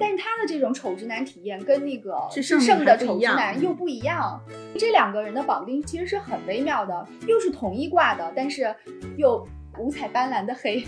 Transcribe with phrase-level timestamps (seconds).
[0.00, 4.40] 但是他的这种丑直男体验跟那个是制胜的丑直男又不一样，
[4.78, 8.74] 这两个人的绑定其实是很微妙的，又是同一挂的，但是
[9.16, 9.46] 又
[9.78, 10.84] 五彩斑斓的黑。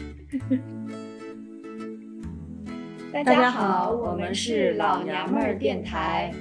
[3.13, 6.33] 大大家好，我们是老老娘娘们儿电台。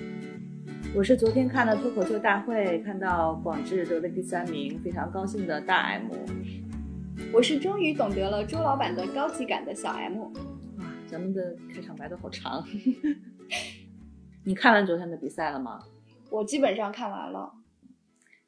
[0.96, 6.10] 我是昨天看了脱口秀大会，看到广智得了第三名，非常高兴的大 M。
[7.34, 10.32] 我是终于懂得了周老板的高级感的小 M。
[11.10, 12.64] 哇，咱们的开场白都好长。
[14.46, 15.80] 你看完昨天的比赛了吗？
[16.30, 17.52] 我基本上看完了，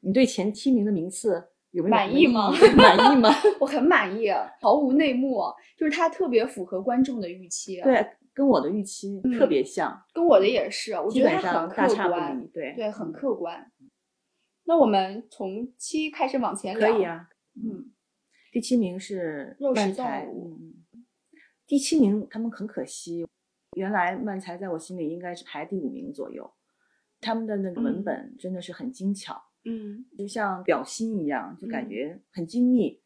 [0.00, 3.28] 你对前七名的名次有没有满意吗满意吗？
[3.60, 4.30] 我很满意，
[4.60, 5.42] 毫无内幕，
[5.76, 13.70] 就是它特别符合观众的预期。，对，跟我的预期嗯特别像，跟我的也是，我基觉得它本上很客观。，对，对，很客观。
[14.64, 16.92] 那我们从七开始往前聊。
[16.92, 17.04] 可以。
[17.04, 17.28] 啊。
[17.56, 17.90] 嗯，
[18.52, 20.81] 第七名是肉食，动物嗯，嗯
[21.72, 23.26] 第七名他们很可惜，
[23.78, 26.52] 原来漫才在我心里应该是排第五名左右，
[27.18, 28.04] 他们的那个文嗯。
[28.04, 31.88] 本真的是很精巧，嗯，就像表心一样，就感嗯。
[31.88, 33.00] 觉很精密。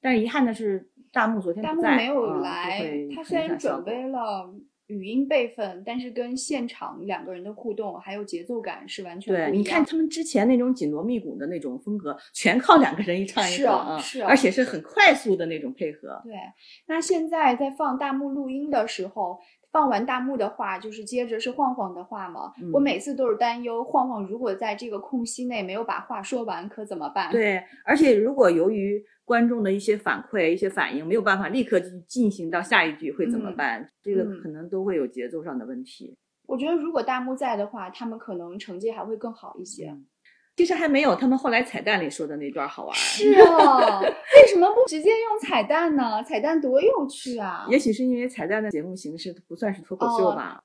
[0.00, 4.52] 但是遗憾的是，大木昨天没有来，会他虽然准备了
[4.88, 9.52] 语音备份，但是跟现场两个人的互动还有节奏感是完全，不一样。
[9.52, 16.20] 你看他们之前那种紧锣密鼓的那种风格，全靠两个人一唱一和是啊而且是很快速的那种配合。
[16.24, 16.34] 对，
[16.86, 19.38] 那现在在放大幕录音的时候，
[19.70, 22.52] 放完大幕的话，就是接着是晃晃的话嘛。
[22.62, 33.90] 嗯我每次都是担忧，晃晃如果在这个空隙内没有把话说完，可怎么办？，对，而且如果由于观众的一些反馈、一些反应没有办法立刻进进行到下一句，会怎么嗯办？
[34.02, 36.16] 这个嗯可能都会有节奏上的问题。
[36.46, 39.90] 我觉得如果大幕在的话，他们可能成绩还会更好一些。
[39.90, 40.06] 嗯
[40.58, 42.98] 其实还没有他们后来彩蛋里说的那段好玩儿。
[42.98, 44.08] 是啊，为
[44.52, 46.20] 什么不直接用彩蛋呢？
[46.24, 47.64] 彩蛋多有趣啊！
[47.70, 50.60] 也许是因为彩蛋的节目形式不算是脱口秀哦吧，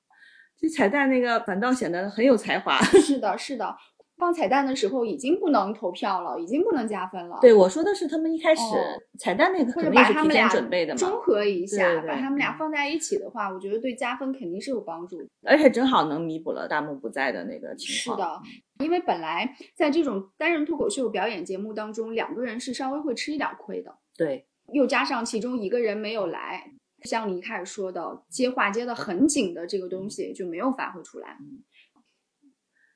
[0.58, 2.76] 这彩蛋那个反倒显得很有才华。
[2.82, 3.72] 是的，是的。
[4.16, 7.38] 放彩蛋的时候已经不能投票了，已经不能加分了。
[7.40, 15.28] 对，我说的是他们一开始、哦彩蛋那个或者肯定是提前把他们俩准备的嘛，中和一下，对对把他们俩嗯放在一起的话，我觉得对加分肯定是有帮助的。
[15.46, 18.18] 而且正好能弥补了大幕不在的那个情况。
[18.18, 26.72] 是的，因为本来在这种单人脱口秀表演节目当中，两个人是稍微会吃一点亏的，对，又加上其中一个人没有来，
[27.04, 31.36] 像你一开始说的接话接的很紧的这个东西就没有发挥出来。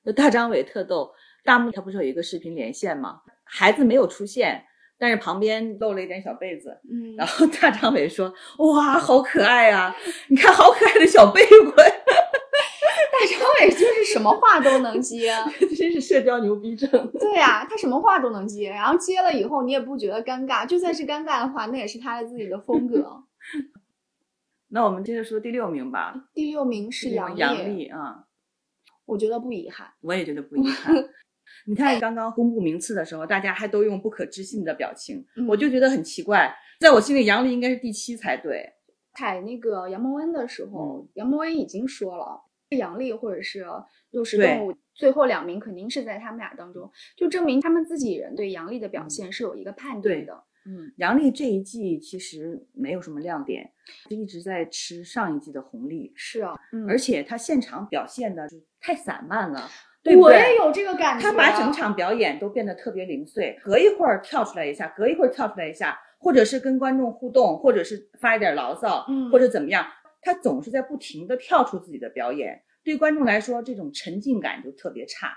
[0.08, 1.12] 就大张伟特逗，
[1.44, 3.20] 大幕他不是有一个视频连线吗？
[3.44, 4.64] 孩子没有出现，
[4.98, 9.94] 但是旁边露了一点小被子，嗯然后大张伟说：“哇，好可爱啊、
[10.28, 11.82] 你看好可爱的小被子， 大
[13.28, 15.30] 张伟就是什么话都能接，
[15.76, 16.88] 真是社交牛逼症。
[17.20, 23.25] 对呀、他什么话都能接，然后接了以后你也不觉得尴尬，就算是尴尬的话，那也是他的自己的风格。
[24.70, 28.25] 那我们接着说第六名吧，第六名是杨杨丽啊、
[29.08, 29.88] 我觉得不遗憾。
[30.02, 30.94] 我也觉得不遗憾。
[31.66, 38.70] 你看刚刚公布名次的时候，大家还都用不可置信的表情，嗯我就觉得很奇怪，在我心里杨丽应该是第七才对。
[39.16, 43.66] 采那个杨蒙恩的时候，嗯杨蒙恩已经说了，是杨丽或者是
[44.10, 50.44] 肉食对动物，最后两名肯定是在他们俩当中，就证明他们自己人对杨丽的表现是有一个判对定的。
[50.69, 53.73] 嗯，杨丽这一季其实没有什么亮点，
[54.11, 59.67] 就一直在吃上一季的红利，是啊，嗯而且她现场表现的就太散漫了，
[60.03, 60.37] 对不对？
[60.37, 61.23] 我也有这个感觉。
[61.23, 69.87] 他把整场表演都变得特别零碎，隔一会儿跳出来一下，隔一会儿跳出来一下，或者是跟观众互动，或者是发一点牢骚，嗯或者怎么样，
[70.21, 75.37] 他总是在不停的跳出自己的表演，对观众来说这种沉浸感就特别差。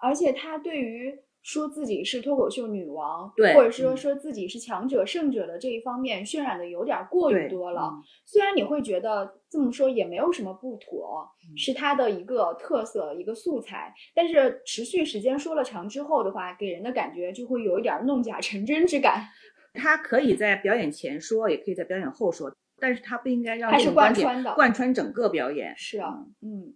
[0.00, 7.82] 而且他对于说自己是脱口秀女王，对或者说嗯说自己是强者、胜者的这一方面渲染的有点过于多了。
[7.92, 19.24] 嗯虽然你会觉得这么说也没有什么不妥，嗯是他的一个特色、一个素材，但是持续时间说了长之后的话，给人的感觉就会有一点弄假成真之感。
[19.74, 25.74] 他可以在表演前说，也可以在表演后说，但是他不应该让它是这种观点贯穿的贯穿整个表演。
[25.76, 26.74] 是啊，嗯，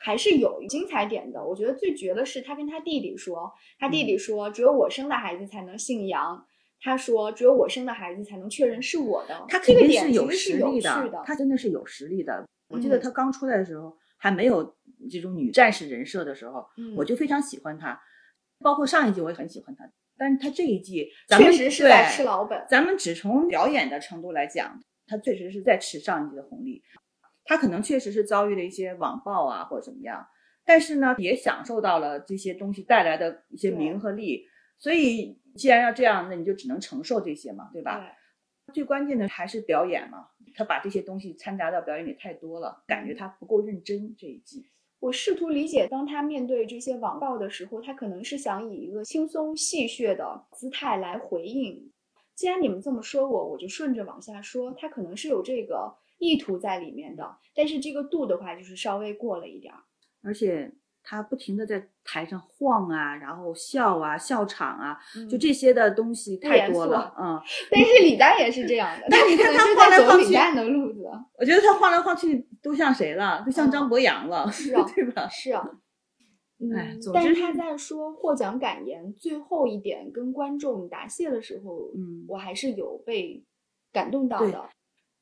[0.00, 1.44] 还是有精彩点的。
[1.44, 6.44] 我觉得最绝的是他跟他弟弟说，他弟弟嗯说只有我生的孩子才能姓杨。
[6.80, 11.24] 他说：“只有我生的孩子才能确认是我的。”他这个点肯定是有实力的。
[11.26, 12.46] 他真的是有实力的。
[12.68, 14.76] 我记得嗯他刚出来的时候还没有
[15.10, 18.00] 这种女战士人设的时候，嗯我就非常喜欢他，
[18.60, 19.90] 包括上一季我也很喜欢他。
[20.16, 22.64] 但是他这一季，咱们确实是在吃老本。
[22.70, 26.80] 咱们只从表演的程度来讲，他确实是在吃上一季的红利。
[27.48, 30.28] 他可能确实是遭遇了一些网暴啊或者怎么样，
[30.66, 34.46] 但是呢，也享受到了这些东西带来的一些名和利。
[34.78, 37.98] 所以既然要这样，那你就只能承受这些嘛，对吧？
[38.66, 44.68] 对，最关键的还是表演嘛，他把这些东西掺杂到表演里太多了，感觉他不够认真这一季。
[45.00, 51.90] 我试图理解，当他面对这些网暴的时候，他可能是想以一个轻松戏谑的姿态来回应。
[52.34, 59.80] 既然你们这么说我，我就顺着往下说，他可能是有这个意图在里面的，但是这个度的话，就是稍微过了一点儿。
[60.22, 60.72] 而且
[61.02, 64.98] 他不停的在台上晃啊，然后笑啊，笑场啊，
[65.30, 67.14] 就这些的东西太多了。
[67.18, 73.42] 嗯，但是李诞也是这样的，但你看他晃来晃去，李诞的路子，我觉得他晃来晃去都像谁了？
[73.46, 75.28] 都像张博洋了，是啊， 对吧？
[75.28, 75.66] 是啊。
[76.76, 83.44] 哎，嗯，但是他在说获奖感言最后一点跟观众答谢的时候，嗯，我还是有被
[83.92, 84.68] 感动到的。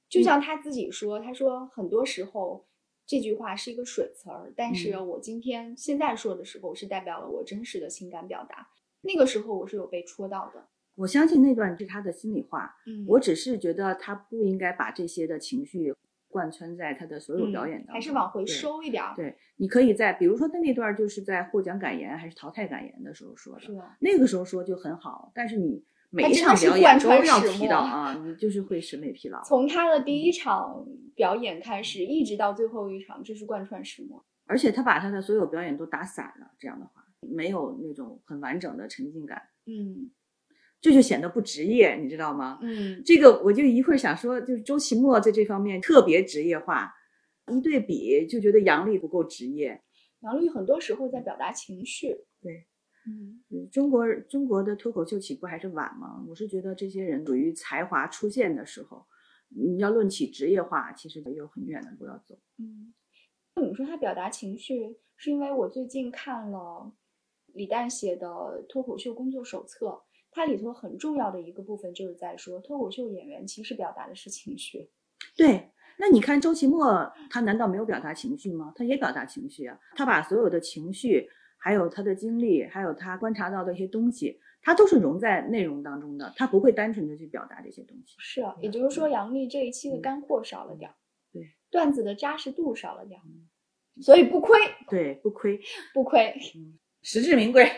[0.09, 2.67] 就像他自己说，他说很多时候
[3.07, 8.69] 这句话是一个水词儿，但是我今天现在说的时候是代表了我真实的情感表达。
[9.03, 10.69] 那个时候我是有被戳到的。
[10.95, 12.77] 我相信那段是他的心里话。
[12.87, 15.95] 嗯，我只是觉得他不应该把这些的情绪。
[16.29, 19.03] 贯穿在他的所有表演当中，还是往回收一点。
[19.15, 25.33] 对，你可以在，比如说他那段就是在获奖感言还是淘汰感言的时候说的，是那个时候说就很好。
[25.35, 25.83] 但是你
[26.17, 29.43] 每一场表演都要提到啊，你就是会审美疲劳。
[29.45, 30.83] 从他的第一场
[31.15, 34.25] 表演开始，一直到最后一场，这是贯穿始末。
[34.47, 39.43] 而且他把他的所有表演都打散了，这样的话没有那种很完整的沉浸感。
[39.67, 40.11] 嗯。
[40.79, 42.59] 这就显得不职业，你知道吗？
[42.61, 46.93] 嗯，这个我就一会儿想说，就是周奇墨在这方面特别职业化，
[47.51, 49.83] 一对比就觉得杨笠不够职业。
[50.21, 52.09] 杨笠很多时候在表达情绪。
[52.41, 52.67] 对，
[53.07, 56.25] 嗯，中国中国的脱口秀起步还是晚嘛？
[56.29, 59.07] 我是觉得这些人属于才华出现的时候，
[59.49, 62.39] 你要论起职业化，其实有很远的路要走。
[62.59, 62.93] 嗯，
[63.67, 66.93] 你说他表达情绪，是因为我最近看了
[67.55, 70.03] 李诞写的脱口秀工作手册。
[70.33, 74.91] 它里头很重要的一个部分就是在说，脱口秀演员其实表达的是情绪。
[75.35, 78.71] 对，那你看周奇墨，他难道没有表达情绪吗？
[78.77, 81.27] 他也表达情绪啊，他把所有的情绪，
[81.67, 88.15] 还有他的经历，还有他观察到的一些东西，他都是融在内容当中的，他不会单纯的去表达这些东西。
[88.21, 90.95] 是啊，也就是说，杨笠这一期的干货少了点儿，
[91.33, 93.27] 对，段子的扎实度少了点儿，
[94.01, 94.57] 所以不亏。
[94.89, 95.59] 对，不亏，
[95.93, 96.33] 不亏。
[97.03, 97.69] 实至名归，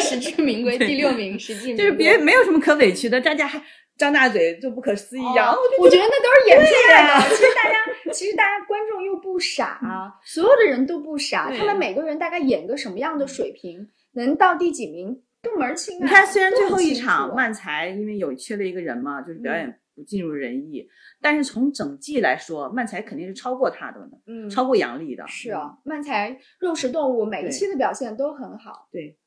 [0.00, 3.64] 实至名归，第六名，实至名归，就是别没有什么可委屈的，大家还
[3.98, 5.54] 张大嘴就不可思议一样。
[5.78, 7.28] 我觉得那都是演出来的。
[7.28, 9.78] 其实大家，其实大家观众又不傻，
[10.24, 15.98] 所有的人都不傻，他们每个人大概演个什么样的水平，能到第几名，都门儿清。
[15.98, 19.78] 你看，虽然最后一场漫才因为有缺了一个人嘛，就是表演。
[19.98, 20.88] 不尽如人意，
[21.20, 23.98] 但是从整季来说，漫才肯定是超过他的，
[24.28, 25.26] 嗯，超过杨笠的。
[25.26, 28.86] 是啊，漫才肉食动物每一期的表现都很好。
[28.92, 29.18] 对，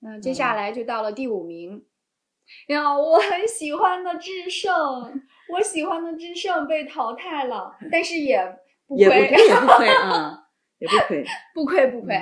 [0.00, 1.86] 那接下来就到了第五名，
[2.68, 4.72] 呀，我很喜欢的智胜，
[5.52, 8.38] 我喜欢的智胜被淘汰了，但是也
[8.86, 10.44] 不亏，也不亏啊，
[10.78, 11.24] 也不亏，
[11.54, 12.14] 不亏不亏。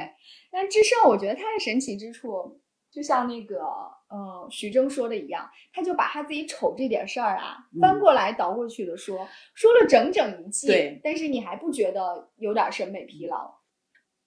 [0.51, 3.65] 但智胜，我觉得他的神奇之处，就像那个。
[4.09, 11.01] 呃，徐峥说的一样，他就把他自己丑这点事儿啊翻过来倒过去的说，说了整整一季。
[11.03, 13.53] 但是你还不觉得有点审美疲劳？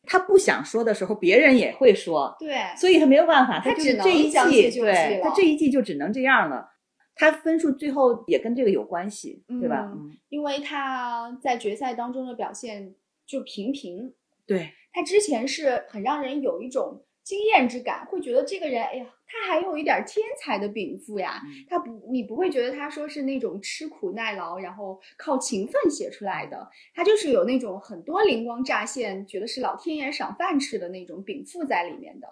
[0.04, 2.36] 他不想说的时候，别人也会说。
[2.40, 6.70] 对，所以他没有办法，他只能这一季，对，他这一季就只能这样了。
[7.16, 9.92] 他分数最后也跟这个有关系，对吧？
[9.94, 14.14] 嗯，因为他在决赛当中的表现就平平。
[14.46, 17.04] 对，他之前是很让人有一种。
[17.30, 21.40] 惊艳之感，会觉得这个人，哎呀，他还有一点天才的禀赋呀。
[21.70, 26.68] 他不，你不会觉得他说是那种吃苦耐劳，然后靠勤奋写出来的。
[26.92, 32.28] 他就是有那种很多灵光乍现，觉得是老天爷赏饭吃的那种禀赋在里面的。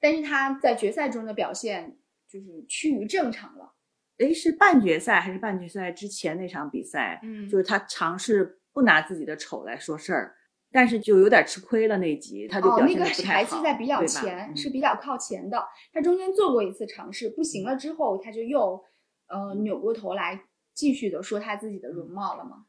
[0.00, 3.74] 但是他在决赛中的表现就是趋于正常了。
[4.16, 7.20] 哎，是半决赛还是半决赛之前那场比赛？
[7.22, 10.36] 嗯，就是他尝试不拿自己的丑来说事儿。
[10.70, 15.66] 但是就有点吃亏了那集，他就表现的不太好，在比较前，是比较靠前的。
[15.92, 18.82] 他中间做过一次尝试，不行了之后，他就又
[19.28, 20.42] 呃扭过头来
[20.74, 22.66] 继续的说他自己的容貌了嘛。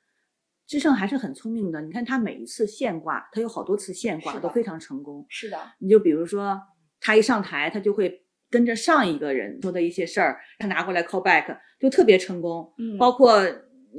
[0.65, 5.25] 智胜还是很聪明的，你看他每一次现挂，他有好多次现挂都非常成功。
[5.27, 6.57] 是的，你就比如说
[7.01, 12.73] 他一上台，他就会跟着上一个人说的一些事儿，他拿过来 call back 就特别成功。
[12.77, 13.43] 嗯，包括。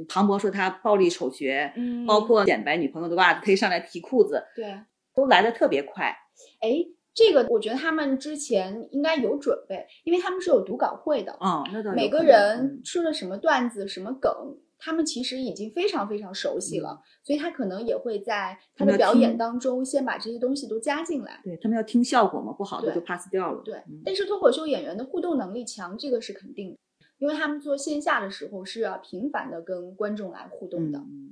[0.07, 4.79] 庞博说他暴力丑学，嗯，包括显摆女朋友的袜子，可以上来提裤子，对，
[5.13, 6.15] 都来的特别快。
[6.59, 11.37] 哎，这个我觉得他们之前应该有准备，因为他们是有读稿会的。
[11.41, 14.31] 嗯，那倒每个人说了什么段子、什么梗，
[14.79, 21.41] 他们其实已经非常非常熟悉了，所以他可能也会在他的表演当中先把这些东西都加进来。
[21.43, 23.61] 对他们要听效果嘛，不好的就 pass 掉了。
[23.63, 26.77] 对，但是脱口秀演员的互动能力强，这个是肯定的。
[27.21, 30.97] 因为他们做线下的时候是要频繁的跟观众来互动的。
[30.97, 31.31] 嗯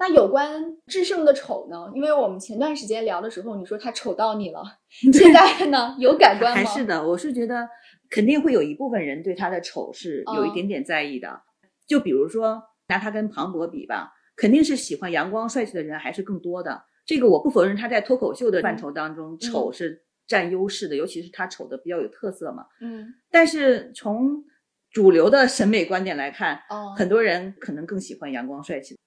[0.00, 1.90] 那有关智胜的丑呢？
[1.92, 4.62] 因为我们前段时间聊的时候，你说他丑到你了，
[5.12, 6.56] 现在呢有改观吗？
[6.56, 7.68] 还是的，我是觉得
[8.08, 11.40] 肯定会有一部分人对他的丑是有一嗯点点在意的。
[11.88, 16.80] 就比如说拿他跟庞博比吧，肯定是喜欢阳光帅气的人还是更多的。
[17.04, 22.66] 这个我不否认他在脱口秀的范畴当中，丑是占优势的，尤其是他丑的比较有特色嘛。
[22.80, 24.44] 嗯但是从
[24.92, 29.00] 主流的审美观点来看，哦，很多人可能更喜欢阳光帅气的。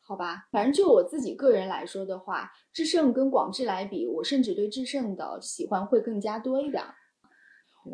[0.00, 6.94] 好吧，反正就我自己个人来说的话，智胜跟广智来比，我甚至对智胜的喜欢会更加多一点儿。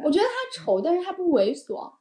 [0.04, 0.32] 我觉得他
[0.64, 1.92] 丑，但是他不猥琐。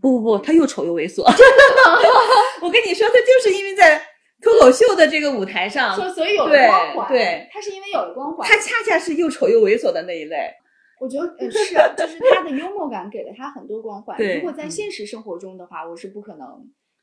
[0.00, 1.22] 不不不，他又丑又猥琐。
[2.62, 4.00] 我跟你说，他就是因为在
[4.40, 10.50] 脱口秀的这个舞台上，所所以有了光环，对他是因为有了光环，他恰恰是又丑又猥琐的那一类。
[11.00, 14.16] 我觉得呃是啊，就是他的幽默感给了他很多光环。
[14.18, 16.48] 对如果在嗯现实生活中的话，我是不可能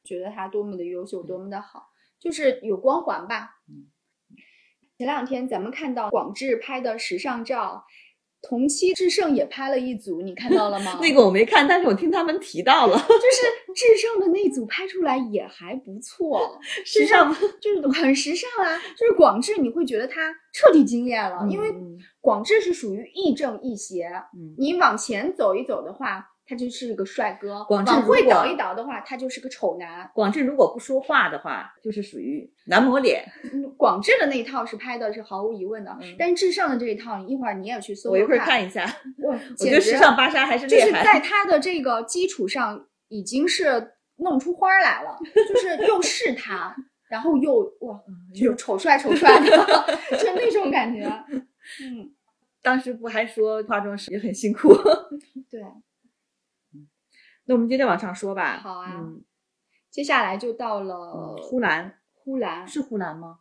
[0.04, 1.88] 觉得他多么的优秀，多么的好，
[2.20, 3.50] 就是有光环吧。
[3.70, 3.92] 嗯
[4.98, 7.84] 前两天咱们看到广智拍的时尚照，
[8.48, 11.00] 同期智胜也拍了一组，你看到了吗？
[11.02, 12.98] 那个我没看，但是我听他们提到了。
[12.98, 18.78] 就是 智胜的那组拍出来也还不错，时尚就是很时尚啊。
[18.98, 24.06] 就是广智，你会觉得他彻底惊艳了，因为嗯广智是属于亦正亦邪。
[24.36, 30.10] 嗯你往前走一走的话，他就是个帅哥；广智往会倒一倒的话，他就是个丑男。
[30.14, 33.26] 广智如果不说话的话，就是属于男模脸。
[33.52, 38.84] 嗯广智的那一套是拍的是毫无疑问的，嗯但是智胜的这一套，一会儿你也去搜搜我一会儿看，一下，
[39.26, 40.92] 哇，我觉得时尚芭莎还是就是。
[40.92, 45.18] 在 他的这个基础上，已经是弄出花儿来了，
[45.50, 46.76] 就是又是他，
[47.10, 48.00] 然后又哇，
[48.34, 49.48] 就丑帅丑帅的，
[50.18, 51.04] 就那种感觉。
[51.82, 52.12] 嗯，
[52.62, 54.74] 当时不还说化妆师也很辛苦。
[55.50, 55.62] 对。
[57.46, 58.58] 那我们接着往上说吧。
[58.58, 59.24] 好啊嗯，
[59.90, 63.40] 接下来就到了呼兰呼兰，是呼兰吗？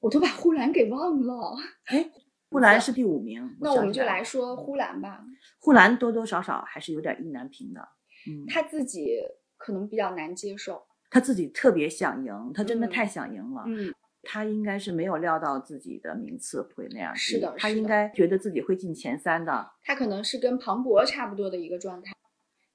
[0.00, 1.56] 我都把呼兰给忘了。
[1.86, 2.10] 哎
[2.50, 3.56] 呼兰是第五名。
[3.60, 5.24] 那我们就来说呼兰吧，
[5.58, 7.80] 呼兰多多少少还是有点意难平的。
[8.28, 9.18] 嗯，他自己
[9.56, 10.84] 可能比较难接受。
[11.10, 13.64] 他自己特别想赢，他真的嗯太想赢了。
[13.66, 19.72] 嗯，他应该是没有料到自己的名次会那样是的他应该觉得自己会进前三的。
[19.82, 22.12] 他可能是跟庞博差不多的一个状态。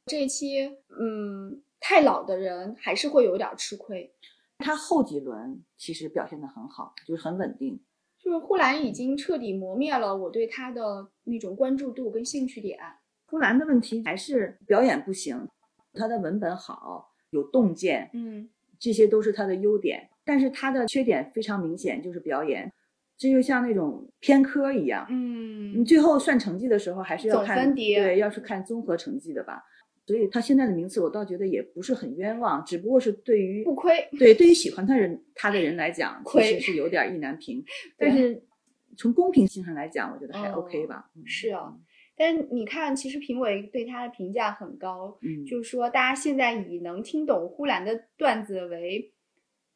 [0.07, 0.65] 这一期，
[0.99, 4.11] 嗯，太老的人还是会有点吃亏。
[4.59, 7.79] 他后几轮其实表现的很好，就是很稳定。
[8.17, 12.79] 就是呼兰已经彻底磨灭了我对他的那种关注度跟兴趣点。
[13.27, 15.47] 呼兰的问题还是表演不行，
[15.93, 18.49] 他的文本好，有洞见，嗯，
[18.79, 20.09] 这些都是他的优点。
[20.25, 22.73] 但是他的缺点非常明显，就是表演，
[23.17, 25.05] 这就像那种偏科一样。
[25.09, 29.63] 嗯你嗯，最后算成绩的时候，还是要总看分叠对，要是看综合成绩的吧。
[30.07, 34.07] 所以他现在的名次，我倒觉得也不是很冤枉，只不过是对于不亏。
[34.17, 37.61] 对对于喜欢他人他的人来讲，其实是有点意难平。
[37.97, 38.41] 但是
[38.97, 41.11] 从公平性上来讲，我觉得还哦 OK 吧。
[41.13, 41.73] 嗯是啊，
[42.15, 49.13] 但你看，其实评委对他的评价很高，嗯，就是说大家现在以能听懂呼兰的段子为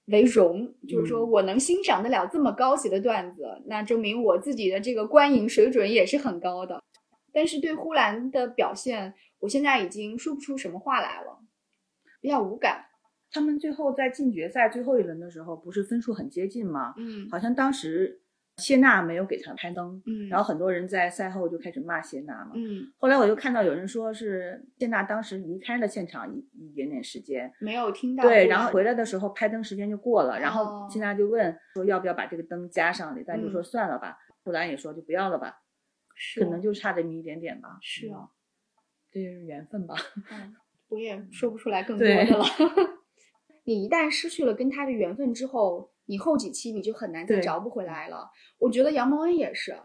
[0.05, 6.81] 为荣，就是说嗯我能欣赏得了这么高级的段子，那证明我自己的这个观影水准也是很高的。
[7.33, 11.39] 但是对呼兰的表现，我现在已经说不出什么话来了，
[12.21, 12.85] 比较无感。
[13.33, 16.93] 他们最后在进决赛最后一轮的时候，不是分数很接近吗？
[16.97, 18.21] 嗯好像当时
[18.57, 22.51] 谢娜没有给他开灯，嗯，然后很多人在赛后就开始骂谢娜嘛。
[22.55, 35.61] 嗯后来我就看到有人说是谢娜当时离开了现场一一点点时间，没有听到对，然后回来的时候拍灯时间就过了，然后哦谢娜就问说要不要把这个灯加上，李诞就说嗯算了吧，呼兰也说就不要了吧，
[36.37, 37.69] 可能就差这么一点点吧。
[37.69, 38.27] 嗯是啊，
[39.11, 39.95] 这就是缘分吧。
[40.31, 40.55] 嗯，
[40.87, 42.45] 我也说不出来更多的了。
[43.65, 48.31] 你一旦失去了跟他的缘分之后，你后几期你就很难再对找不回来了。
[48.57, 49.77] 我觉得杨蒙恩也是，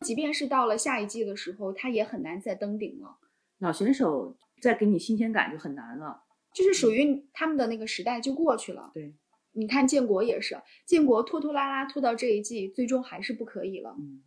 [0.00, 3.18] 即便是到了下一季的时候，他也很难再登顶了，
[3.58, 6.22] 老选手再给你新鲜感就很难了。
[6.54, 8.90] 就是属于他们的那个时代就过去了。
[8.94, 9.14] 对，
[9.52, 14.22] 你看建国也是，建国拖拖拉拉拖到这一季，最终还是不可以了，嗯，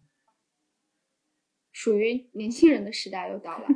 [1.72, 3.76] 属于年轻人的时代又到来了，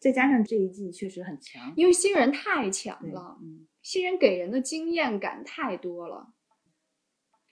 [0.00, 3.36] 再加上这一季确实很强，因为新人太强了。
[3.42, 6.28] 嗯，新人给人的经验感太多了，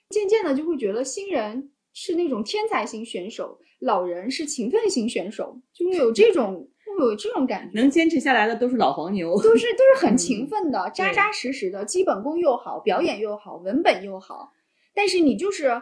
[0.09, 9.35] 渐渐的就会觉得新人是那种天才型选手，老人是勤奋型选手，就会有这种会有这种感觉，能坚持下来的都是老黄牛。
[9.41, 14.53] 都是都是很勤嗯奋的，扎扎实实的，基本功又好，表演又好，文本又好，
[14.93, 15.81] 但是你就是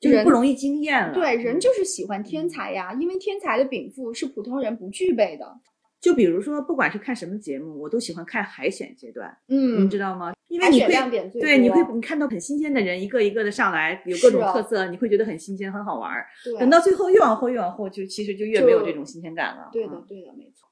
[0.00, 1.12] 就是不容易惊艳了。
[1.12, 5.60] 对，人嗯就是喜欢天才呀，因为天才的禀赋是普通人不具备的。
[6.00, 10.32] 就比如说，不管是看什么节目，我都喜欢看海选阶段，嗯，你知道吗？
[10.48, 16.10] 因为你会亮点最对，你会你看到很新鲜的人，一个一个的上来，有各种特色，你会觉得很新鲜，很好玩
[16.58, 19.68] 等到最后越往后越往后，就其实就越没有这种新鲜感了。
[19.72, 20.68] 对的嗯，对的，没错。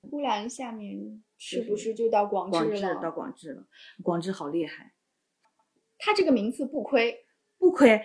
[0.00, 2.94] 呼兰下面是不是就到广广智了？
[2.94, 3.66] 智到广智了，
[4.02, 4.92] 广智好厉害，
[5.98, 7.26] 他这个名次不亏，
[7.58, 8.00] 不亏。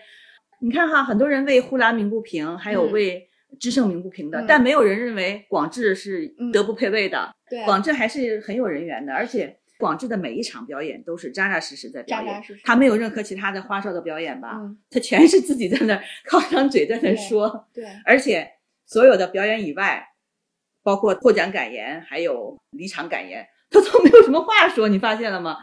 [0.59, 3.29] 你看哈，很多人为呼兰鸣不平，还有嗯为
[3.59, 7.33] 知胜鸣不平的，嗯但没有人认为广智是嗯德不配位的。
[7.49, 14.57] 对，广智还是很有人缘的，而且广智的每一场表演都是扎扎实实在表演，扎扎实实他没有任何其他的花哨的表演吧？
[14.59, 18.47] 嗯，他全是自己在那儿 靠张嘴在那说，对，而且
[18.85, 20.05] 所有的表演以外，
[20.83, 25.57] 包括获奖感言还有离场感言，他都没有什么话说，你发现了吗？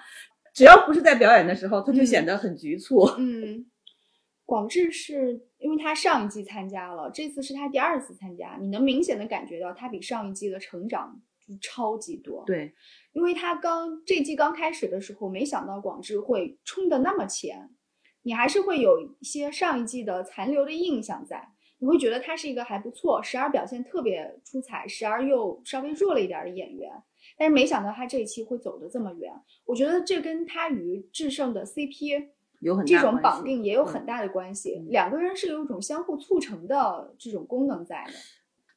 [0.53, 3.05] 只要不是在表演的时候，他就嗯显得很局促。
[3.19, 3.65] 嗯，
[4.51, 12.75] 广智是因为他上一季参加了，这次是他第二次参加，你能明显的感觉到他比上一季的成长就超级多。，对，
[13.13, 17.71] 因为他刚这季刚开始的时候，没想到广智会冲的那么前，
[18.23, 26.91] 你还是会有一些上一季的残留的印象在，你会觉得他是一个还不错，时而表现特别出彩，时而又稍微弱了一点儿的演员。
[27.39, 29.33] 但是没想到他这一期会走得这么远，
[29.65, 32.31] 我觉得这跟他与智胜的 CP
[32.61, 34.79] 有很大这种绑定也有很大的关系。
[34.79, 38.13] 嗯两个人是有一种相互促成的这种功能在的。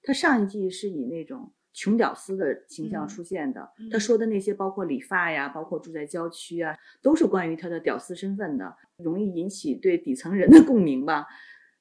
[0.01, 11.25] 他上一季是以那种穷屌丝的形象嗯出现的，嗯他说的那些包括理发呀，包括住在郊区啊，都是关于他的屌丝身份的，容易引起对底层人的共鸣吧。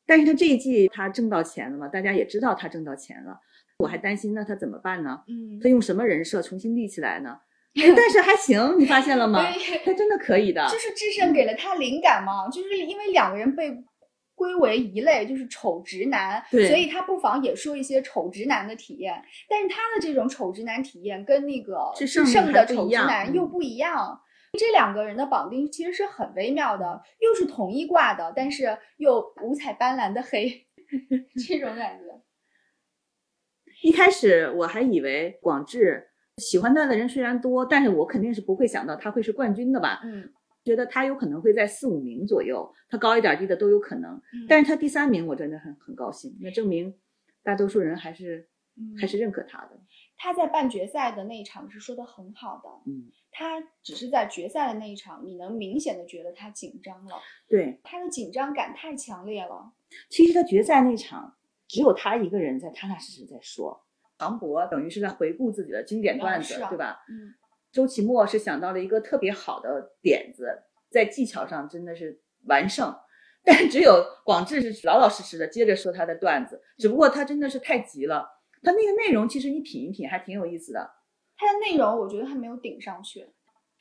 [0.07, 3.41] 但是他这一季他挣到钱了嘛，大家也知道他挣到钱了，
[3.79, 5.23] 我还担心那他怎么办呢？
[5.29, 7.39] 嗯他用什么人设重新立起来呢？
[7.75, 9.43] 哎 但是还行，你发现了吗？
[9.43, 10.67] 对他真的可以的。
[10.69, 13.71] 就是智胜给了他灵感嘛，就是因为两个人被
[14.35, 19.23] 归为一类，就是丑直男，所以他不妨也说一些丑直男的体验。
[19.49, 24.21] 但是他的这种丑直男体验跟那个智智胜胜的丑直男又不一样。
[24.59, 30.67] 这两个人的绑定其实是很微妙的，又是同一挂的，但是又五彩斑斓的黑，
[31.49, 32.05] 这种感觉。
[33.83, 40.01] 一开始我还以为广智喜欢他的人虽然多，但是我肯定是不会想到他会是冠军的吧。
[40.05, 40.33] 嗯，
[40.65, 44.15] 觉得他有可能会在四五名左右，他高一点低的都有可能。
[44.33, 46.95] 嗯但是他第三名，我真的很很高兴，那证明
[47.43, 49.81] 大多数人还是嗯还是认可他的。
[50.17, 57.17] 他在半决赛的那一场是说的很好的，嗯，他只是在决赛的那一场，你能明显的觉得他紧张了，
[57.49, 59.73] 对，他的紧张感太强烈了。
[60.09, 63.85] 其实他决赛那场只有他一个人在踏踏实实在说，
[64.23, 67.03] 庞博等于是在回顾自己的经典段子，对吧？
[67.09, 67.35] 嗯，
[67.73, 72.95] 周奇墨是想到了一个特别好的点子，在技巧上真的是完胜。
[73.45, 78.29] 但只有广智是老老实实的接着说他的段子，只不过他真的是太急了。
[78.63, 80.89] 他那个内容其实你品一品还挺有意思的。
[81.37, 83.27] 他的内容我觉得还没有顶上去，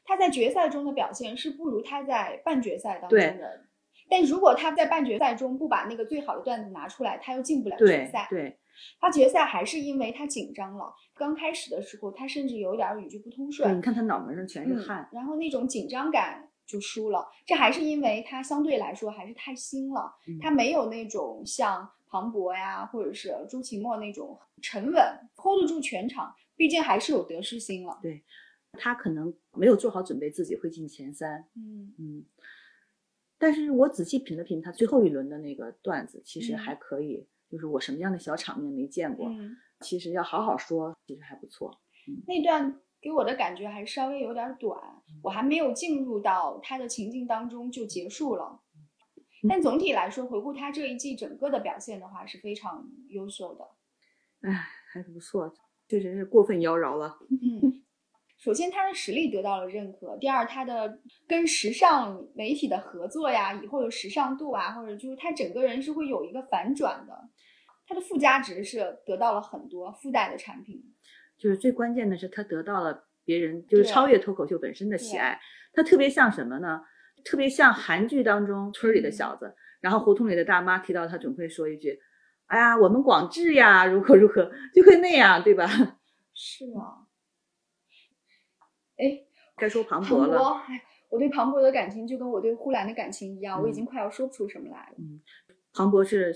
[0.04, 3.62] 他在决赛中的表现是不如他在半决赛当中对的。
[4.10, 8.28] 但如果他在半决赛中不把那个最好的段子拿出来，他又进不了决对赛。
[8.32, 8.60] 对，
[9.00, 13.78] 他决赛还是因为他紧张了，刚开始的时候他甚至有点语句不通顺。
[13.78, 15.10] 你看他脑门上全是嗯汗。
[15.12, 17.28] 然后那种紧张感就输了。
[17.46, 25.04] 这还是因为他相对来说还是太新了，嗯他没有那种像庞博呀或者是朱其墨那种沉稳
[25.36, 28.00] hold 得住全场，毕竟还是有得失心了。
[28.02, 28.24] 对
[28.74, 31.46] 他可能没有做好准备，自己会进前三。
[31.56, 32.26] 嗯嗯，
[33.38, 37.28] 但是我仔细品了品他最后一轮的那个段子，其实嗯还可以。
[37.52, 41.82] 就是我什么样的小场面没见过，嗯，其实要好好说，其实还不错。
[42.26, 48.62] 那段给我的感觉还稍微有点短，嗯我还没有进入到他的情境当中就结束了。
[49.44, 53.68] 嗯但总体来说，回顾他这一季整个的表现的话，是非常优秀的。
[54.42, 54.54] 哎，
[54.94, 55.52] 还是不错，
[55.88, 57.18] 确实是过分妖娆了。
[57.30, 57.81] 嗯，
[58.42, 67.14] 首先他的实力得到了认可，第二他的跟时尚媒体的合作呀，以后的时尚度啊，或者就是他整个人是会有一个反转的，
[67.88, 70.84] 他的附加值是得到了很多附带的产品。
[71.38, 75.40] 就是最关键的是，他得到了别人就是超越脱口秀本身的喜爱。
[75.72, 76.82] 他特别像什么呢？
[77.24, 82.00] 特别像韩剧当中村里的嗯小子，然后胡同里的大妈提到他，总会说一句
[82.48, 85.68] ：“哎呀，我们广智呀，如何如何，就会那样，对吧？”
[86.34, 87.01] 是啊，
[89.02, 89.20] 哎，
[89.58, 90.62] 该说庞庞博了。
[91.10, 94.96] 我对庞博的感情就跟我对呼兰的感情一样，我已嗯经快要说不出什么来了。
[95.74, 96.34] 庞博是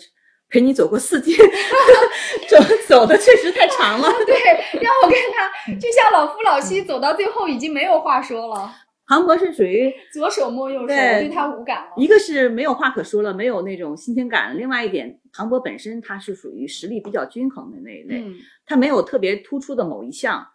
[0.49, 1.33] 陪你走过四季，
[2.49, 4.09] 走走的确实太长了。
[4.27, 4.35] 对，
[4.81, 8.69] 让我跟他就像老夫老妻，走到最后已经没有话说了。
[9.07, 11.93] 庞博是属于左手摸右手，对对他无感了。
[11.95, 14.57] 一个是没有话可说了，没有那种新鲜感。
[14.57, 18.33] 另外一点，庞博本身他是属于实力比较均衡的那一类，嗯，
[18.65, 20.47] 他没有特别突出的某一项，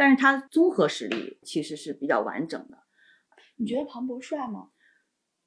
[0.00, 2.78] 但是他综合实力其实是比较完整的。
[3.56, 4.68] 你觉得庞博帅吗？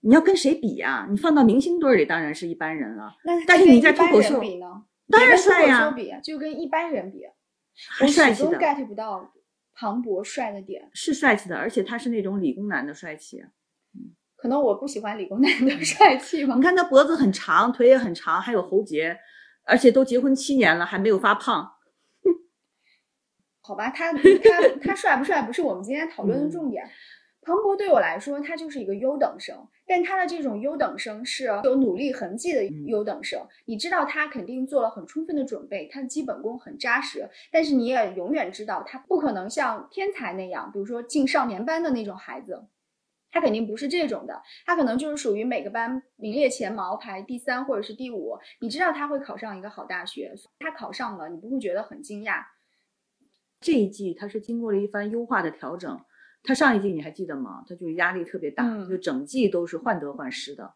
[0.01, 4.85] 你要跟谁比呀、你放到明星堆儿里当然是一般人了，那但是你在脱口秀人比呢？
[5.09, 5.91] 当然帅呀
[6.23, 7.23] 就跟一般人比，
[7.97, 9.33] 还我始终帅气的，get 不到
[9.73, 10.87] 庞博帅的点。
[10.93, 13.39] 是帅气的，而且他是那种理工男的帅气。
[13.39, 13.49] 啊
[14.35, 16.61] 可能我不喜欢理工男的帅气吧你。
[16.61, 19.17] 看他脖子很长，腿也很长，还有喉结，
[19.65, 21.71] 而且都结婚七年了还没有发胖。
[23.65, 24.19] 好吧，他他
[24.81, 26.85] 他 帅不帅不是我们今天讨论的重点。
[27.41, 33.45] 彭博对我来说，他就是一个优等生，但他的这种优等生是有努力痕迹的优等生。
[33.65, 42.65] 你知道他肯定做了很充分的准备，他的基本功很扎实，但是你也永远知道他不可能像天才那样，比如说进少年班的那种孩子。
[43.29, 48.37] 他肯定不是这种的，他可能就是属于每个班名列前茅，排第三或者是第五。
[48.61, 52.43] 你知道他会考上一个好大学，他考上了，你不会觉得很惊讶。
[53.63, 55.99] 这一季他是经过了一番优化的调整，
[56.43, 57.63] 他上一季你还记得吗？
[57.67, 60.73] 他就是压力特别大，嗯就整季都是患得患失的。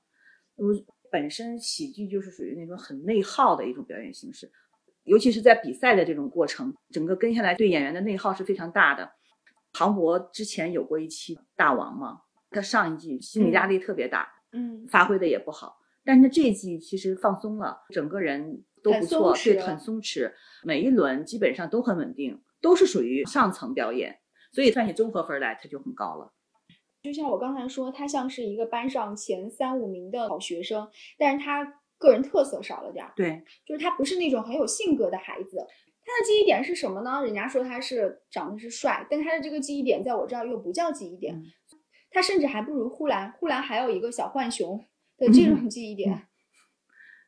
[0.56, 4.50] 嗯，本身喜剧就是属于那种很内耗的一种表演形式，
[5.04, 9.12] 尤其是在比赛的这种过程，整个跟下来对演员的内耗是非常大的。
[9.74, 20.32] 庞博之前有过一期大王嘛，他上一季心理压力特别大，嗯，发挥的也不好，但是他这一季其实放松了，整个人都不错，对，很松弛，
[20.64, 24.20] 每一轮基本上都很稳定，都是属于上层表演，
[24.52, 26.34] 所以算起综合分来，他就很高了。
[27.04, 35.58] 就像我刚才说，他像是一个班上前三五名的好学生，但是他个人特色少了点儿，对，就是他不是那种很有性格的孩子。
[36.04, 37.24] 他的记忆点是什么呢？
[37.24, 41.46] 人家说他是长得是帅，但他的这个记忆点在我这儿又不叫记忆点，嗯
[42.10, 43.32] 他甚至还不如呼兰。
[43.34, 44.84] 呼兰还有一个小浣熊
[45.18, 46.14] 的 这种记忆点。
[46.14, 46.27] 嗯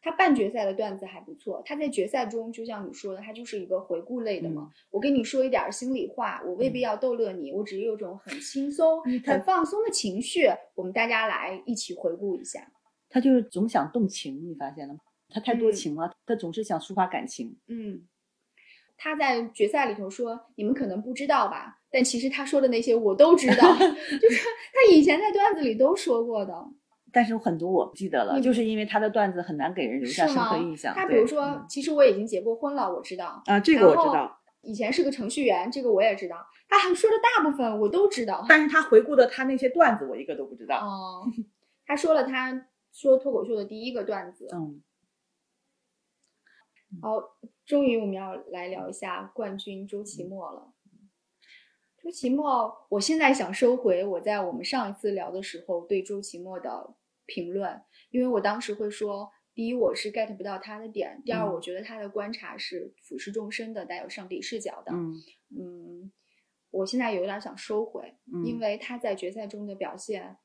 [0.01, 4.69] 他半决赛的段子还不错，他在决赛中就像你说的，他就是一个回顾类的嘛。
[4.91, 12.71] 我跟你说一点儿心里话，我未必要逗乐你，我只是有种很轻松、嗯很放松的情绪，我们大家来一起回顾一下。
[13.09, 14.99] 他就是总想动情，你发现了吗？
[15.29, 17.57] 他太多嗯情了，他总是想抒发感情。
[17.67, 18.07] 嗯，
[18.97, 26.53] 他在决赛里头说：“你们可能不知道吧，但其实他说的那些我都知道， 就是他以前在段子里都说过的，
[27.11, 30.93] 但是有很多我不记得了，你就是因为他的段子很难给人留下深刻印象。
[30.93, 36.45] 他比如说，其实我已经结过婚了，我知道啊，这这个我知道，，以前是个程序员，这个我也知道。
[36.67, 38.45] 他还说的大部分我都知道。
[38.47, 40.77] 但是他回顾的他那些段子，我一个都不知道。
[40.77, 41.25] 哦，
[41.85, 44.47] 他说了他说脱口秀的第一个段子。
[44.53, 44.81] 嗯，
[47.01, 50.73] 好，终于我们要来聊一下冠军周奇墨了。
[52.01, 56.95] 周奇墨，我现在想收回我在我们上一次聊的时候对周奇墨的
[57.29, 64.91] 评论，因为我当时会说，第一我是 get 不到他的点，第二嗯我觉得他的观察是俯视众生的，带有上帝视角的。
[64.91, 65.13] 嗯
[65.57, 66.11] 嗯，
[66.71, 70.37] 我现在有点想收回，嗯因为他在决赛中的表现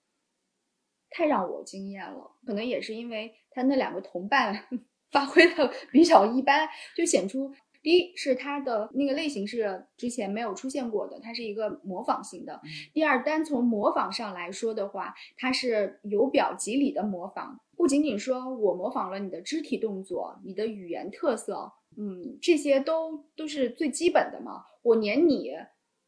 [1.10, 2.36] 太让我惊艳了。
[2.46, 4.66] 可能也是因为他那两个同伴
[5.10, 12.58] 发挥的比较一般，就显出第一是它的那个类型是之前没有出现过的，它是一个模仿型的。
[12.94, 24.64] 第二，单从模仿上来说的话，它是由表及里的模仿，不仅仅说我模仿了你的肢体动作、你的语言特色，嗯，这些都都是最基本的嘛。
[24.80, 25.50] 我连你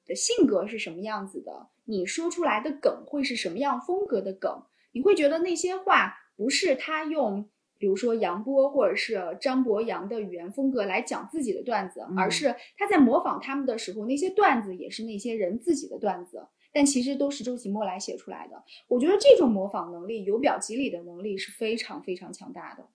[0.07, 4.63] 的性格是什么样子的，你说出来的梗会是什么样风格的梗，
[4.93, 7.51] 你会觉得那些话不是他用。
[7.79, 18.63] 比如说杨波或者是张博洋的语言风格来讲自己的段子，嗯而是他在模仿他们的时候，那些段子也是那些人自己的段子，但其实都是周奇墨来写出来的。
[18.89, 22.89] 我觉得这种模仿能力、由表及里的能力是非常非常强大的。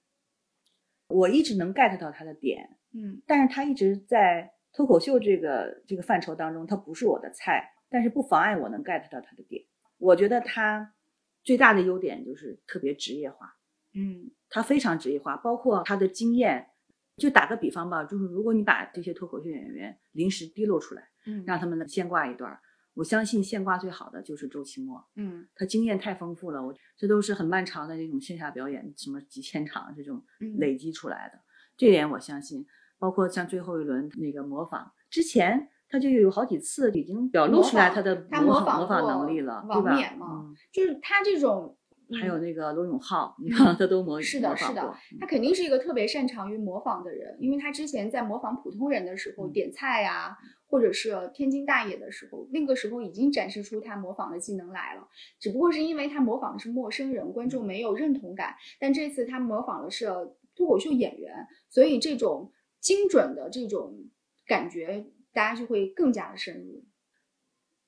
[1.07, 9.65] 我一直能 get 到他的点，嗯但是他一直在脱口秀这个这个范畴当中，他不是我的菜，但是不妨碍我能 get 到他的点。
[9.97, 10.95] 我觉得他
[11.43, 13.57] 最大的优点就是特别职业化，
[13.93, 16.67] 嗯他非常职业化，包括他的经验。
[17.17, 22.59] 就打个比方吧，就是如果你把这些脱口秀演员临时滴露出来，嗯让他们现挂一段儿，
[22.95, 31.39] 我相信现挂最好的就是周奇墨，嗯他经验太丰富了，我这都是很漫长的这种线下表演，什么几千场这种嗯累积出来的，
[31.77, 32.65] 这点我相信。
[32.97, 39.95] 包括像最后一轮那个模仿，之前他就有好几次已经表露出来他的他模模仿模仿能力了，对王吧？
[39.95, 41.77] 冕嘛嗯就是他这种
[42.19, 55.07] 还有那个罗永浩，你看他都模是的，是的，他肯定是一个特别擅长于模仿的人，因为他之前在模仿普通人的时候点菜呀，或者是天津大爷的时候，那个时候已经展示出他模仿的技能来了。
[55.39, 58.55] 只不过是因为他模仿的是陌生人，观众没有认同感。
[58.79, 60.07] 但这次他模仿的是
[60.55, 64.09] 脱口秀演员，所以这种精准的这种
[64.45, 66.83] 感觉，大家就会更加的深入。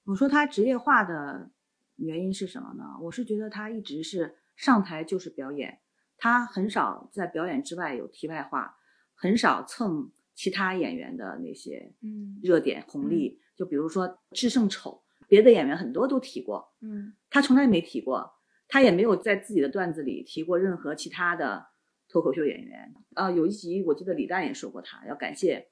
[0.06, 1.50] 我说他职业化的
[1.96, 2.84] 原因是什么呢？
[3.02, 5.80] 我是觉得他一直是上台就是表演，
[6.18, 8.78] 他很少在表演之外有题外话，
[9.14, 13.40] 很少蹭其他演员的那些嗯热点红利。
[13.56, 18.34] 就比如说智胜丑，别的演员很多都提过，嗯，他从来没提过，
[18.68, 21.68] 他也没有在自己的段子里提过任何其他的
[22.10, 22.96] 脱口秀演员。
[23.14, 25.70] 啊，有一集我记得李诞也说过，他要感谢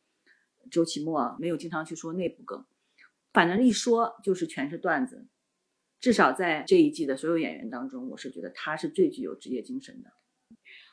[0.69, 2.63] 周奇墨，没有经常去说内部梗。
[3.33, 5.27] 反正一说就是全是段子，
[6.01, 10.11] 至少在这一季的所有演员当中，我是觉得他是最具有职业精神的。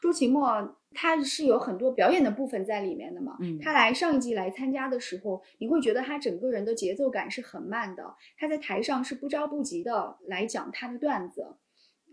[0.01, 11.57] 周奇墨他是有很多表演的部分在里面的嘛，嗯他来上一季来参加的时候，你会觉得他整个人的节奏感是很慢的，他在台上是不着不急的来讲他的段子，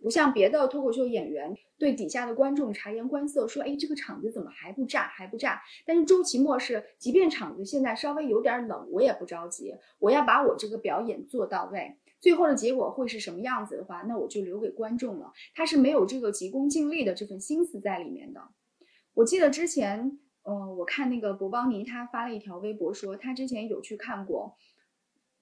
[0.05, 5.63] 不像别的脱口秀演员对底下的观众察言观色，说哎这个场子怎么还不炸还不炸？
[5.83, 11.95] 但是周奇墨是，即便场子现在稍微有点冷，我也不着急，我要把我这个表演做到位。
[12.19, 15.33] 最后的结果会是什么样子的话，那我就留给观众了。
[15.55, 18.49] 他是没有这个急功近利的这份心思在里面的。
[19.15, 24.55] 我记得之前，呃，我看那个博邦尼他发了一条微博说，他之前有去看过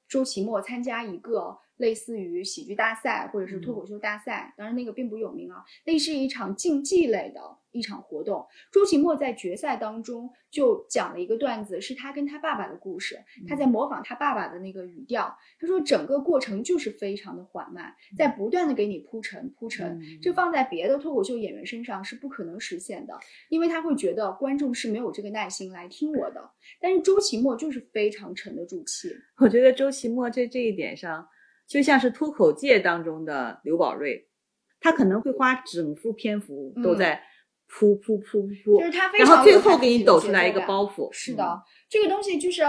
[0.07, 8.45] 周奇墨参加一个类似于喜剧大赛或者是脱口秀大赛，当然那个并不有名啊，那是一场竞技类的一场活动。
[8.71, 15.35] 周奇墨在决赛当中就讲了一个段子，是他跟他爸爸的故事，他在模仿他爸爸的那个语调。
[15.59, 19.99] 他说整个过程就是非常的缓慢，在不断的给你铺陈铺陈。
[19.99, 23.17] 嗯这放在别的脱口秀演员身上是不可能实现的，
[23.49, 26.51] 因为他会觉得观众是没有这个耐心来听我的。
[26.79, 31.27] 但是周奇墨就是非常沉得住气，我觉得周奇墨在这一点上，
[31.67, 34.27] 就像是脱口界当中的刘宝瑞，
[34.79, 37.23] 他可能会花整幅篇幅都在
[37.67, 41.11] 铺铺铺铺就是他非常然后最后给你抖出来一个包袱。
[41.11, 42.61] 是的，这个东西就是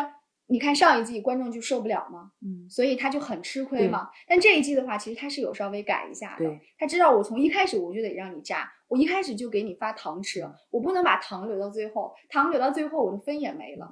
[0.46, 4.08] 你看上一季观众就受不了嘛，嗯，所以他就很吃亏嘛。
[4.26, 6.44] 但这一季的话，其实他是有稍微改一下的，
[6.78, 13.90] 他知道我从一开始我就得让你炸，我一开始就给你发糖吃，我不能把糖留到最后，糖留到最后我的分也没了。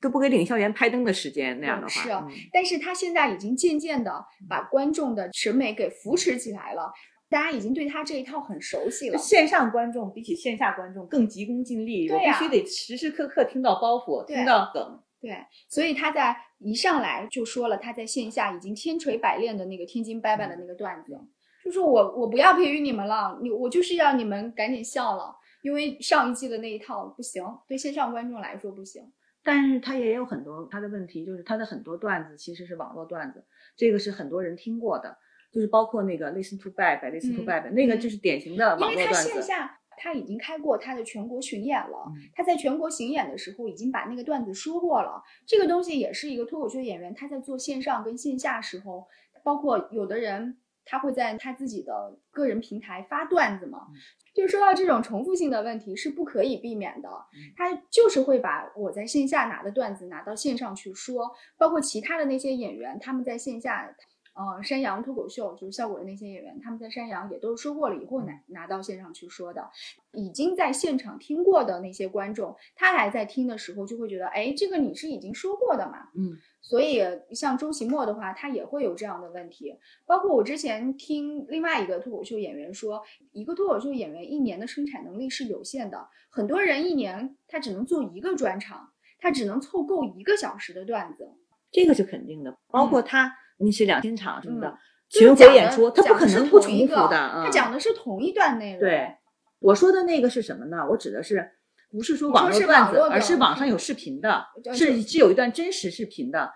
[0.00, 6.90] 都不给领校园拍灯的时间，那样的话，是啊嗯但是他现在已经渐渐的把观众的审美给扶持起来了，
[7.28, 9.18] 大家已经对他这一套很熟悉了。
[9.18, 15.00] 线上观众比起线下观众更急功近利，我必须得时时刻刻听到包袱，听到梗。
[15.20, 15.36] 对，
[15.68, 21.20] 所以他在一上来就说了他在线下已经千锤百炼的那个天津伯伯的那个段子，
[21.62, 29.02] 就说我我不要培育你们了，你我就是要你们赶紧笑了，因为上一季的那一套不行，对线上观众来说不行。
[29.42, 33.44] 但是他也有很多他的问题，就是他的很多段子其实是网络段子，
[33.76, 35.16] 这个是很多人听过的，
[35.50, 39.00] 就是包括那个 Listen to Bab，Listen to 嗯 Bab，、那个就是典型的网络段子。
[39.00, 45.22] 因为他线下他已经开过他的全国巡演了，嗯他在全国巡演的时候已经把那个段子说过了。
[45.46, 49.06] 这个东西也是一个脱口秀演员他在做线上跟线下时候，
[49.42, 50.58] 包括有的人
[50.90, 53.86] 他会在他自己的个人平台发段子嘛。
[53.90, 53.94] 嗯。
[54.34, 57.52] 就是说到这种重复性的问题是不可以避免的，嗯。
[57.56, 63.94] 他就是会把我在线下拿的段子拿到线上去说，包括其他的那些演员，他们在线下，
[64.32, 69.68] 呃，山羊脱口秀就是效果的那些演员，他们在山羊也都说过了以后拿拿到线上去说的，
[70.12, 79.74] 已经在现场听过的那些观众，他还在听的时候就会觉得，哎，这个你是已经说过的嘛，嗯，所以像周奇墨的话，他也会有这样的问题。
[80.06, 91.30] 包括我之前听另外一个脱口秀演员说，一个脱口秀演员一年的生产能力是有限的，很多人一年他只能做一个专场，他只能凑够一个小时的段子。
[91.72, 97.32] 这个是肯定的，包括他那些两千场什么的嗯，巡回演出，他不可能不重复的。
[97.34, 98.80] 嗯、他讲的是同一段内容。
[98.80, 99.16] 对，
[99.60, 100.86] 我说的那个是什么呢？
[100.90, 101.52] 我指的是
[101.90, 106.52] 不是说网络段子，而是网上有视频的，是是有一段真实视频的。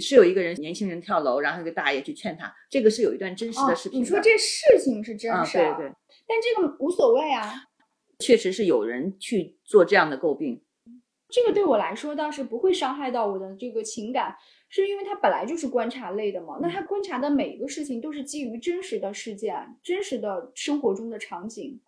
[0.00, 4.02] 是有一个人年轻人跳楼，然后一个大爷去劝他，这个是有一段真实哦的视频的。
[4.02, 5.92] 你说这事情是真啊，事儿，对对，
[6.26, 7.52] 但这个无所谓啊。
[8.18, 10.62] 确实是有人去做这样的诟病。
[11.28, 14.34] 这个对我来说倒是不会伤害到我的这个情感，
[14.70, 16.58] 是因为他本来就是观察类的嘛。
[16.62, 21.78] 那他观察的每一个事情都是基于真实的事件、真实的生活中的场景。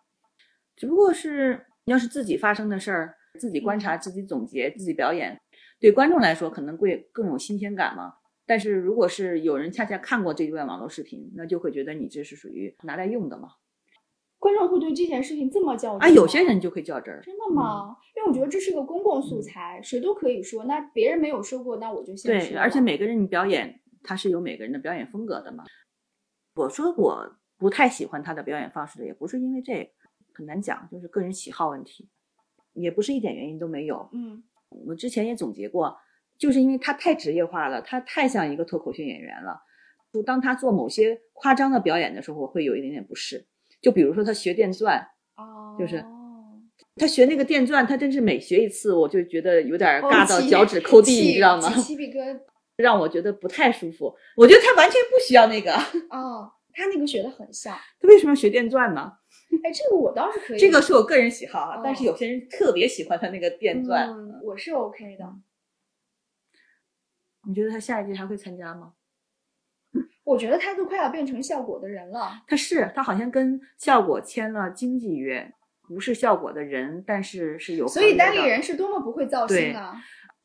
[0.76, 5.40] 只不过是要是自己发生的事儿，自己观察、自己总结、自己表演，
[5.81, 8.14] 对观众来说可能会更有新鲜感嘛。
[8.47, 13.49] 但是如果是有人恰恰看过这一段网络视频，那就会觉得你这是属于拿来用的嘛。
[14.38, 17.23] 观众会对这件事情这么较真啊，有些人就会较真儿。
[17.23, 17.97] 真的吗？
[18.14, 20.64] 因为我觉得这是个公共素材，谁都可以说。
[20.64, 25.64] 那别人没有说过，那我就先对，而且每个人你表演他是有每个人的表演风格的嘛。
[26.57, 29.90] 我说我不太喜欢他的表演方式的，也不是因为这个，
[30.35, 32.09] 很难讲，就是个人喜好问题，
[32.75, 34.09] 也不是一点原因都没有。
[34.12, 34.42] 嗯
[34.87, 35.97] 我之前也总结过，
[36.37, 39.61] 就是因为他太职业化了，他太像一个脱口秀演员了。
[40.12, 43.47] 就当他做某些夸张的表演的时候，我会有一点点不适。
[43.81, 44.99] 就比如说他学电钻，
[45.37, 46.05] 哦，就是
[46.97, 51.68] 他学那个电钻，他真是每学一次，我就觉得有点哦尬到脚趾抠地，起你知道吗？
[51.70, 52.40] 起鸡皮疙
[52.77, 54.12] 让我觉得不太舒服。
[54.37, 55.73] 我觉得他完全不需要那个，
[56.11, 57.77] 哦，他那个学的很像。
[58.01, 59.12] 他为什么要学电钻呢？
[59.62, 60.59] 哎，这个我倒是可以。
[60.59, 64.09] 这个是我个人喜好啊，哦但是有些人特别喜欢他那个电钻。
[64.09, 65.35] 嗯，我是 OK 的。
[67.47, 68.95] 你觉得他下一季还会参加吗？
[70.25, 72.43] 我觉得他都快要变成效果的人了。
[72.47, 75.53] 他是他好像跟效果签了经纪约，
[75.87, 79.95] 不是效果的人，但是是有所以单立人是多么不会造对星啊！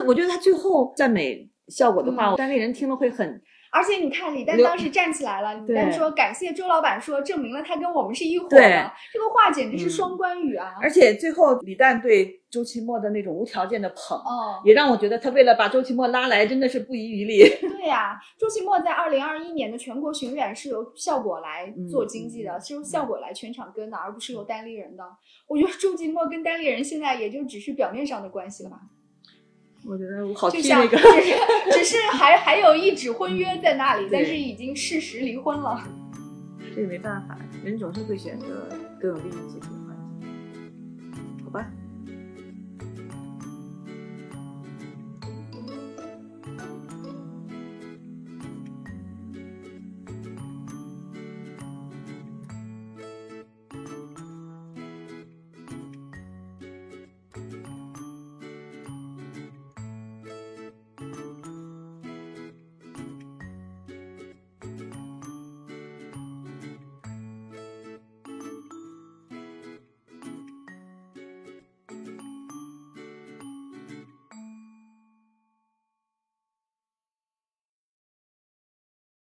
[0.06, 8.60] 我觉得他最后赞美效果的话，嗯单立人听了会很而且你看，李诞当时站起来了，李诞说感谢周老板说，证明了他跟我们是一伙的。
[9.14, 10.74] 这个话简直是嗯双关语啊！
[10.82, 17.44] 而且最后李诞对周奇墨的那种无条件的捧，哦，也让我觉得他为了把周奇墨拉来，真的是不遗余力。
[17.62, 25.04] 对呀、周奇墨在二零二一年的全国巡演是由效果来嗯做经济的，是由效果来全场跟的，而不是由单立人的。
[25.48, 28.80] 我觉得周奇墨跟单立人现在也就只是表面上的关系了吧，
[29.86, 31.34] 我觉得我好就像替那个，只是
[31.72, 35.82] 只是还还有一纸婚约在那里，但是已经事实离婚了。
[36.76, 38.46] 这也没办法，人总是会选择
[39.00, 39.79] 更有利益自己的。